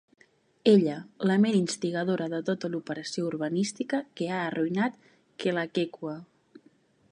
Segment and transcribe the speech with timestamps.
[0.69, 0.95] Ella,
[1.31, 4.99] la ment instigadora de tota l'operació urbanística que ha arruïnat
[5.45, 6.19] Kealakekua.